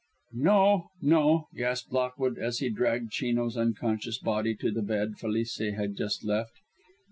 "No, 0.33 0.89
no," 0.99 1.47
gasped 1.55 1.91
Lockwood, 1.93 2.39
as 2.39 2.57
he 2.57 2.71
dragged 2.71 3.11
Chino's 3.11 3.55
unconscious 3.55 4.17
body 4.17 4.55
to 4.55 4.71
the 4.71 4.81
bed 4.81 5.17
Felice 5.19 5.59
had 5.59 5.95
just 5.95 6.23
left. 6.23 6.53